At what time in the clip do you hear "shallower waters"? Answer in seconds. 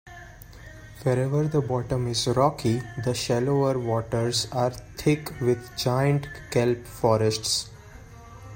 3.13-4.47